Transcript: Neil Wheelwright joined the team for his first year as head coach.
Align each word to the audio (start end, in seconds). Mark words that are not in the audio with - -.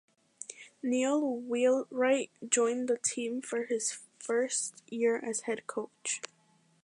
Neil 0.81 1.21
Wheelwright 1.23 2.31
joined 2.49 2.87
the 2.87 2.97
team 2.97 3.39
for 3.39 3.65
his 3.65 3.99
first 4.17 4.81
year 4.91 5.17
as 5.23 5.41
head 5.41 5.67
coach. 5.67 6.23